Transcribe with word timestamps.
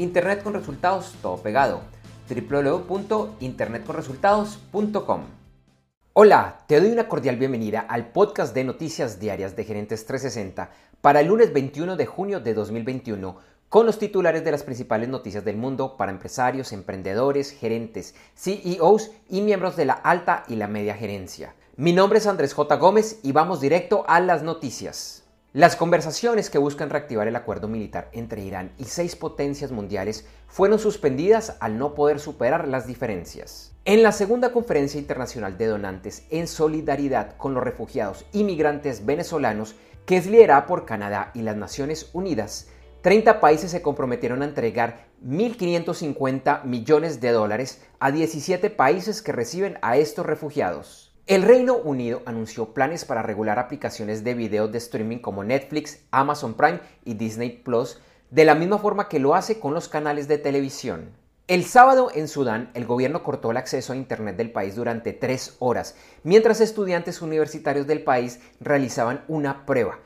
Internet 0.00 0.42
con 0.42 0.54
resultados, 0.54 1.14
todo 1.20 1.36
pegado 1.36 1.82
www.internetconresultados.com. 2.28 5.20
Hola, 6.14 6.60
te 6.66 6.80
doy 6.80 6.90
una 6.90 7.06
cordial 7.06 7.36
bienvenida 7.36 7.80
al 7.80 8.12
podcast 8.12 8.54
de 8.54 8.64
noticias 8.64 9.20
diarias 9.20 9.56
de 9.56 9.64
Gerentes 9.64 10.06
360 10.06 10.70
para 11.02 11.20
el 11.20 11.26
lunes 11.26 11.52
21 11.52 11.96
de 11.96 12.06
junio 12.06 12.40
de 12.40 12.54
2021 12.54 13.36
con 13.68 13.84
los 13.84 13.98
titulares 13.98 14.42
de 14.42 14.52
las 14.52 14.62
principales 14.62 15.10
noticias 15.10 15.44
del 15.44 15.58
mundo 15.58 15.98
para 15.98 16.12
empresarios, 16.12 16.72
emprendedores, 16.72 17.50
gerentes, 17.50 18.14
CEOs 18.34 19.10
y 19.28 19.42
miembros 19.42 19.76
de 19.76 19.84
la 19.84 19.92
alta 19.92 20.44
y 20.48 20.56
la 20.56 20.66
media 20.66 20.94
gerencia. 20.94 21.54
Mi 21.76 21.92
nombre 21.92 22.20
es 22.20 22.26
Andrés 22.26 22.54
J. 22.54 22.74
Gómez 22.76 23.20
y 23.22 23.32
vamos 23.32 23.60
directo 23.60 24.06
a 24.08 24.20
las 24.20 24.42
noticias. 24.42 25.24
Las 25.52 25.74
conversaciones 25.74 26.48
que 26.48 26.58
buscan 26.58 26.90
reactivar 26.90 27.26
el 27.26 27.34
acuerdo 27.34 27.66
militar 27.66 28.08
entre 28.12 28.44
Irán 28.44 28.70
y 28.78 28.84
seis 28.84 29.16
potencias 29.16 29.72
mundiales 29.72 30.24
fueron 30.46 30.78
suspendidas 30.78 31.56
al 31.58 31.76
no 31.76 31.96
poder 31.96 32.20
superar 32.20 32.68
las 32.68 32.86
diferencias. 32.86 33.72
En 33.84 34.04
la 34.04 34.12
segunda 34.12 34.52
conferencia 34.52 35.00
internacional 35.00 35.58
de 35.58 35.66
donantes 35.66 36.22
en 36.30 36.46
solidaridad 36.46 37.36
con 37.36 37.52
los 37.52 37.64
refugiados 37.64 38.26
y 38.32 38.44
migrantes 38.44 39.04
venezolanos, 39.04 39.74
que 40.06 40.18
es 40.18 40.26
liderada 40.26 40.66
por 40.66 40.86
Canadá 40.86 41.32
y 41.34 41.42
las 41.42 41.56
Naciones 41.56 42.10
Unidas, 42.12 42.68
30 43.02 43.40
países 43.40 43.72
se 43.72 43.82
comprometieron 43.82 44.42
a 44.42 44.44
entregar 44.44 45.08
1.550 45.26 46.62
millones 46.62 47.20
de 47.20 47.32
dólares 47.32 47.82
a 47.98 48.12
17 48.12 48.70
países 48.70 49.20
que 49.20 49.32
reciben 49.32 49.78
a 49.82 49.96
estos 49.96 50.24
refugiados. 50.24 51.09
El 51.26 51.42
Reino 51.42 51.76
Unido 51.76 52.22
anunció 52.26 52.74
planes 52.74 53.04
para 53.04 53.22
regular 53.22 53.58
aplicaciones 53.58 54.24
de 54.24 54.34
video 54.34 54.66
de 54.66 54.78
streaming 54.78 55.18
como 55.18 55.44
Netflix, 55.44 56.00
Amazon 56.10 56.54
Prime 56.54 56.80
y 57.04 57.14
Disney 57.14 57.50
Plus, 57.50 58.00
de 58.30 58.44
la 58.44 58.54
misma 58.54 58.78
forma 58.78 59.08
que 59.08 59.20
lo 59.20 59.34
hace 59.34 59.60
con 59.60 59.74
los 59.74 59.88
canales 59.88 60.26
de 60.26 60.38
televisión. 60.38 61.10
El 61.46 61.64
sábado 61.64 62.10
en 62.14 62.28
Sudán, 62.28 62.70
el 62.74 62.86
gobierno 62.86 63.22
cortó 63.22 63.50
el 63.50 63.56
acceso 63.56 63.92
a 63.92 63.96
Internet 63.96 64.36
del 64.36 64.52
país 64.52 64.76
durante 64.76 65.12
tres 65.12 65.56
horas, 65.58 65.96
mientras 66.22 66.60
estudiantes 66.60 67.22
universitarios 67.22 67.86
del 67.86 68.02
país 68.02 68.40
realizaban 68.60 69.24
una 69.28 69.66
prueba. 69.66 69.98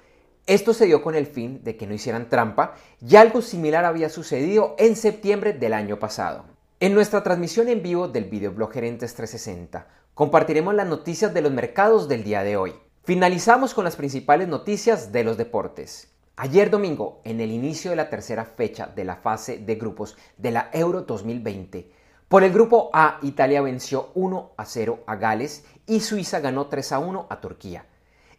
Esto 0.46 0.74
se 0.74 0.86
dio 0.86 1.02
con 1.02 1.14
el 1.14 1.26
fin 1.26 1.62
de 1.64 1.76
que 1.76 1.86
no 1.86 1.94
hicieran 1.94 2.28
trampa, 2.28 2.74
y 3.00 3.16
algo 3.16 3.40
similar 3.40 3.84
había 3.84 4.08
sucedido 4.08 4.74
en 4.78 4.96
septiembre 4.96 5.52
del 5.52 5.74
año 5.74 5.98
pasado. 5.98 6.53
En 6.80 6.92
nuestra 6.92 7.22
transmisión 7.22 7.69
en 7.69 7.84
vivo 7.84 8.08
del 8.08 8.25
videoblog 8.25 8.72
Gerentes 8.72 9.14
360, 9.14 9.86
compartiremos 10.12 10.75
las 10.75 10.89
noticias 10.89 11.33
de 11.33 11.41
los 11.41 11.53
mercados 11.53 12.08
del 12.08 12.25
día 12.25 12.42
de 12.42 12.56
hoy. 12.56 12.75
Finalizamos 13.05 13.75
con 13.75 13.84
las 13.84 13.94
principales 13.94 14.48
noticias 14.48 15.12
de 15.12 15.22
los 15.22 15.36
deportes. 15.36 16.12
Ayer 16.34 16.70
domingo, 16.70 17.20
en 17.22 17.41
el 17.41 17.52
inicio 17.52 17.91
de 17.91 17.97
la 17.97 18.11
tercera 18.11 18.45
fecha 18.45 18.89
de 18.89 19.05
la 19.05 19.14
fase 19.14 19.58
de 19.58 19.77
grupos 19.77 20.17
de 20.36 20.50
la 20.50 20.69
Euro 20.72 21.02
2020, 21.02 21.92
por 22.27 22.42
el 22.42 22.52
grupo 22.52 22.91
A, 22.92 23.20
Italia 23.22 23.62
venció 23.62 24.11
1 24.14 24.55
a 24.56 24.64
0 24.64 25.05
a 25.06 25.14
Gales 25.14 25.64
y 25.86 26.00
Suiza 26.00 26.41
ganó 26.41 26.67
3 26.67 26.91
a 26.91 26.98
1 26.98 27.27
a 27.30 27.41
Turquía. 27.41 27.86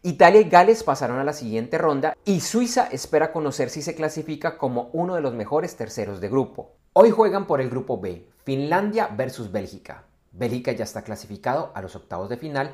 Italia 0.02 0.42
y 0.42 0.50
Gales 0.50 0.82
pasaron 0.82 1.18
a 1.18 1.24
la 1.24 1.32
siguiente 1.32 1.78
ronda 1.78 2.14
y 2.26 2.40
Suiza 2.40 2.86
espera 2.92 3.32
conocer 3.32 3.70
si 3.70 3.80
se 3.80 3.94
clasifica 3.94 4.58
como 4.58 4.90
uno 4.92 5.14
de 5.14 5.22
los 5.22 5.32
mejores 5.32 5.74
terceros 5.76 6.20
de 6.20 6.28
grupo. 6.28 6.74
Hoy 6.98 7.10
juegan 7.10 7.46
por 7.46 7.60
el 7.60 7.68
grupo 7.68 8.00
B, 8.00 8.26
Finlandia 8.44 9.08
versus 9.08 9.52
Bélgica. 9.52 10.04
Bélgica 10.32 10.72
ya 10.72 10.84
está 10.84 11.02
clasificado 11.02 11.70
a 11.74 11.82
los 11.82 11.94
octavos 11.94 12.30
de 12.30 12.38
final 12.38 12.70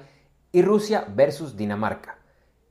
y 0.52 0.62
Rusia 0.62 1.04
versus 1.12 1.56
Dinamarca. 1.56 2.18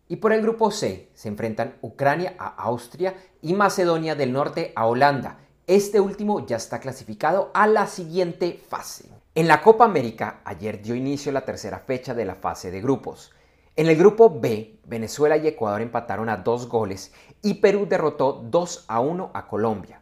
Y 0.07 0.15
por 0.15 0.31
el 0.31 0.41
grupo 0.41 0.71
C 0.71 1.09
se 1.13 1.27
enfrentan 1.27 1.75
Ucrania 1.81 2.35
a 2.39 2.55
Austria 2.55 3.15
y 3.41 3.51
Macedonia 3.53 4.15
del 4.15 4.31
Norte 4.31 4.71
a 4.77 4.85
Holanda. 4.85 5.39
Este 5.67 5.99
último 5.99 6.45
ya 6.45 6.55
está 6.55 6.79
clasificado 6.79 7.51
a 7.53 7.67
la 7.67 7.85
siguiente 7.85 8.57
fase. 8.69 9.09
En 9.35 9.49
la 9.49 9.61
Copa 9.61 9.83
América, 9.83 10.39
ayer 10.45 10.81
dio 10.81 10.95
inicio 10.95 11.33
la 11.33 11.43
tercera 11.43 11.79
fecha 11.79 12.13
de 12.13 12.23
la 12.23 12.35
fase 12.35 12.71
de 12.71 12.79
grupos. 12.79 13.33
En 13.75 13.89
el 13.89 13.97
grupo 13.97 14.39
B, 14.39 14.79
Venezuela 14.85 15.35
y 15.35 15.47
Ecuador 15.47 15.81
empataron 15.81 16.29
a 16.29 16.37
dos 16.37 16.69
goles 16.69 17.11
y 17.41 17.55
Perú 17.55 17.87
derrotó 17.89 18.41
2 18.41 18.85
a 18.87 19.01
1 19.01 19.31
a 19.33 19.47
Colombia. 19.47 20.01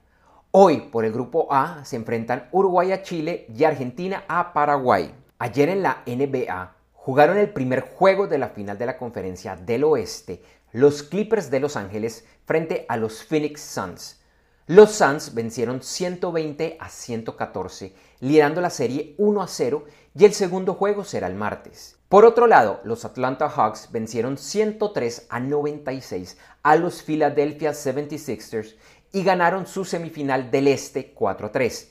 Hoy 0.51 0.89
por 0.91 1.05
el 1.05 1.11
grupo 1.11 1.47
A 1.51 1.85
se 1.85 1.95
enfrentan 1.95 2.49
Uruguay 2.51 2.91
a 2.91 3.03
Chile 3.03 3.45
y 3.55 3.65
Argentina 3.65 4.23
a 4.27 4.51
Paraguay. 4.51 5.13
Ayer 5.37 5.69
en 5.69 5.83
la 5.83 6.01
NBA 6.07 6.75
jugaron 6.91 7.37
el 7.37 7.51
primer 7.51 7.81
juego 7.81 8.25
de 8.25 8.39
la 8.39 8.49
final 8.49 8.75
de 8.79 8.87
la 8.87 8.97
conferencia 8.97 9.55
del 9.55 9.83
oeste 9.83 10.41
los 10.71 11.03
Clippers 11.03 11.51
de 11.51 11.59
Los 11.59 11.75
Ángeles 11.75 12.25
frente 12.45 12.87
a 12.89 12.97
los 12.97 13.23
Phoenix 13.23 13.61
Suns. 13.61 14.21
Los 14.65 14.91
Suns 14.93 15.35
vencieron 15.35 15.83
120 15.83 16.77
a 16.79 16.89
114, 16.89 17.93
liderando 18.19 18.59
la 18.59 18.69
serie 18.71 19.13
1 19.19 19.41
a 19.43 19.47
0 19.47 19.85
y 20.15 20.25
el 20.25 20.33
segundo 20.33 20.73
juego 20.73 21.03
será 21.03 21.27
el 21.27 21.35
martes. 21.35 21.99
Por 22.07 22.25
otro 22.25 22.47
lado, 22.47 22.81
los 22.83 23.05
Atlanta 23.05 23.49
Hawks 23.49 23.89
vencieron 23.91 24.37
103 24.37 25.27
a 25.29 25.39
96 25.39 26.37
a 26.63 26.75
los 26.75 27.03
Philadelphia 27.03 27.71
76ers 27.71 28.75
y 29.11 29.23
ganaron 29.23 29.65
su 29.65 29.85
semifinal 29.85 30.51
del 30.51 30.67
Este 30.67 31.13
4-3. 31.15 31.87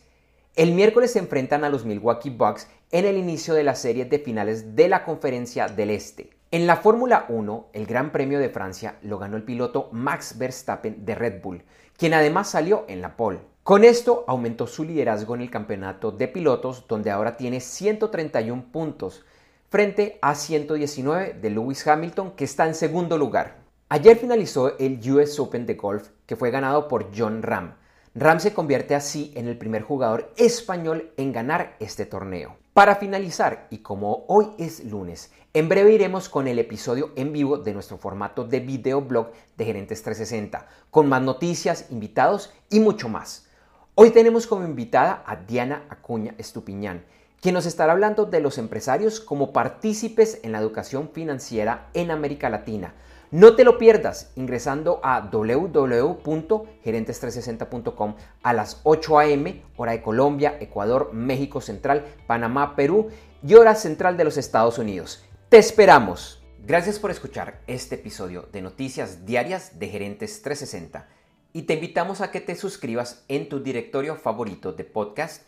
El 0.56 0.72
miércoles 0.72 1.12
se 1.12 1.18
enfrentan 1.18 1.64
a 1.64 1.68
los 1.68 1.84
Milwaukee 1.84 2.30
Bucks 2.30 2.68
en 2.90 3.04
el 3.04 3.16
inicio 3.16 3.54
de 3.54 3.64
la 3.64 3.74
serie 3.74 4.04
de 4.04 4.18
finales 4.18 4.74
de 4.74 4.88
la 4.88 5.04
Conferencia 5.04 5.68
del 5.68 5.90
Este. 5.90 6.30
En 6.50 6.66
la 6.66 6.76
Fórmula 6.76 7.26
1, 7.28 7.68
el 7.74 7.86
Gran 7.86 8.10
Premio 8.10 8.38
de 8.38 8.48
Francia 8.48 8.96
lo 9.02 9.18
ganó 9.18 9.36
el 9.36 9.42
piloto 9.42 9.88
Max 9.92 10.38
Verstappen 10.38 11.04
de 11.04 11.14
Red 11.14 11.42
Bull, 11.42 11.62
quien 11.96 12.14
además 12.14 12.50
salió 12.50 12.86
en 12.88 13.02
la 13.02 13.16
pole. 13.16 13.40
Con 13.62 13.84
esto 13.84 14.24
aumentó 14.26 14.66
su 14.66 14.82
liderazgo 14.82 15.34
en 15.34 15.42
el 15.42 15.50
campeonato 15.50 16.10
de 16.10 16.26
pilotos, 16.26 16.86
donde 16.88 17.10
ahora 17.10 17.36
tiene 17.36 17.60
131 17.60 18.72
puntos, 18.72 19.26
frente 19.68 20.18
a 20.22 20.34
119 20.34 21.34
de 21.34 21.50
Lewis 21.50 21.86
Hamilton, 21.86 22.30
que 22.32 22.44
está 22.44 22.66
en 22.66 22.74
segundo 22.74 23.18
lugar. 23.18 23.58
Ayer 23.90 24.16
finalizó 24.16 24.78
el 24.78 24.98
US 25.12 25.38
Open 25.38 25.66
de 25.66 25.74
golf 25.74 26.08
que 26.28 26.36
fue 26.36 26.50
ganado 26.50 26.88
por 26.88 27.08
John 27.16 27.42
Ram. 27.42 27.76
Ram 28.14 28.38
se 28.38 28.52
convierte 28.52 28.94
así 28.94 29.32
en 29.34 29.48
el 29.48 29.56
primer 29.56 29.80
jugador 29.80 30.30
español 30.36 31.10
en 31.16 31.32
ganar 31.32 31.74
este 31.80 32.04
torneo. 32.04 32.58
Para 32.74 32.96
finalizar, 32.96 33.66
y 33.70 33.78
como 33.78 34.26
hoy 34.28 34.48
es 34.58 34.84
lunes, 34.84 35.32
en 35.54 35.70
breve 35.70 35.94
iremos 35.94 36.28
con 36.28 36.46
el 36.46 36.58
episodio 36.58 37.12
en 37.16 37.32
vivo 37.32 37.56
de 37.56 37.72
nuestro 37.72 37.96
formato 37.96 38.44
de 38.44 38.60
videoblog 38.60 39.32
de 39.56 39.64
Gerentes 39.64 40.02
360, 40.02 40.66
con 40.90 41.08
más 41.08 41.22
noticias, 41.22 41.86
invitados 41.90 42.52
y 42.68 42.80
mucho 42.80 43.08
más. 43.08 43.48
Hoy 43.94 44.10
tenemos 44.10 44.46
como 44.46 44.66
invitada 44.66 45.24
a 45.26 45.34
Diana 45.34 45.86
Acuña 45.88 46.34
Estupiñán, 46.36 47.06
quien 47.40 47.54
nos 47.54 47.64
estará 47.64 47.92
hablando 47.92 48.26
de 48.26 48.40
los 48.40 48.58
empresarios 48.58 49.18
como 49.18 49.54
partícipes 49.54 50.40
en 50.42 50.52
la 50.52 50.58
educación 50.58 51.08
financiera 51.10 51.88
en 51.94 52.10
América 52.10 52.50
Latina 52.50 52.92
no 53.30 53.56
te 53.56 53.64
lo 53.64 53.76
pierdas 53.76 54.32
ingresando 54.36 55.00
a 55.02 55.20
www.gerentes360.com 55.20 58.14
a 58.42 58.54
las 58.54 58.80
8 58.84 59.18
a.m. 59.18 59.62
hora 59.76 59.92
de 59.92 60.00
Colombia, 60.00 60.56
Ecuador, 60.60 61.10
México 61.12 61.60
Central, 61.60 62.06
Panamá, 62.26 62.74
Perú 62.74 63.10
y 63.42 63.52
hora 63.54 63.74
central 63.74 64.16
de 64.16 64.24
los 64.24 64.38
Estados 64.38 64.78
Unidos. 64.78 65.22
Te 65.48 65.58
esperamos. 65.58 66.42
Gracias 66.64 66.98
por 66.98 67.10
escuchar 67.10 67.60
este 67.66 67.96
episodio 67.96 68.48
de 68.52 68.62
Noticias 68.62 69.24
Diarias 69.24 69.78
de 69.78 69.88
Gerentes 69.88 70.42
360 70.42 71.08
y 71.52 71.62
te 71.62 71.74
invitamos 71.74 72.20
a 72.20 72.30
que 72.30 72.40
te 72.40 72.56
suscribas 72.56 73.24
en 73.28 73.48
tu 73.48 73.62
directorio 73.62 74.16
favorito 74.16 74.72
de 74.72 74.84
podcast 74.84 75.47